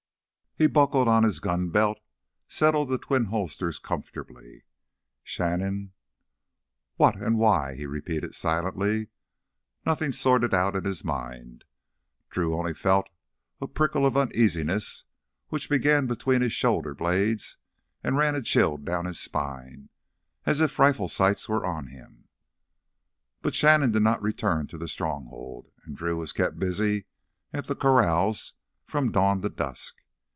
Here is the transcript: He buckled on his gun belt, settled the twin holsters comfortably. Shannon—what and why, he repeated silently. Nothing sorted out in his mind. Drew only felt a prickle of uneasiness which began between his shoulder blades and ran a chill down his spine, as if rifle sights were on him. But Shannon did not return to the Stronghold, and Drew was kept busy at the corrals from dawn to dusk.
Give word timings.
He 0.57 0.67
buckled 0.67 1.07
on 1.07 1.23
his 1.23 1.39
gun 1.39 1.69
belt, 1.71 1.99
settled 2.47 2.89
the 2.89 2.97
twin 2.99 3.25
holsters 3.31 3.79
comfortably. 3.79 4.65
Shannon—what 5.23 7.15
and 7.15 7.39
why, 7.39 7.75
he 7.75 7.85
repeated 7.87 8.35
silently. 8.35 9.07
Nothing 9.85 10.11
sorted 10.11 10.53
out 10.53 10.75
in 10.75 10.83
his 10.83 11.03
mind. 11.05 11.63
Drew 12.29 12.53
only 12.55 12.73
felt 12.75 13.07
a 13.61 13.65
prickle 13.67 14.05
of 14.05 14.15
uneasiness 14.17 15.05
which 15.47 15.69
began 15.69 16.05
between 16.05 16.41
his 16.41 16.53
shoulder 16.53 16.93
blades 16.93 17.57
and 18.03 18.17
ran 18.17 18.35
a 18.35 18.41
chill 18.41 18.75
down 18.77 19.05
his 19.05 19.19
spine, 19.19 19.87
as 20.45 20.59
if 20.61 20.77
rifle 20.77 21.07
sights 21.07 21.47
were 21.49 21.65
on 21.65 21.87
him. 21.87 22.27
But 23.41 23.55
Shannon 23.55 23.91
did 23.93 24.03
not 24.03 24.21
return 24.21 24.67
to 24.67 24.77
the 24.77 24.89
Stronghold, 24.89 25.71
and 25.85 25.95
Drew 25.97 26.17
was 26.17 26.33
kept 26.33 26.59
busy 26.59 27.05
at 27.53 27.65
the 27.67 27.75
corrals 27.75 28.53
from 28.85 29.11
dawn 29.13 29.41
to 29.41 29.49
dusk. 29.49 29.95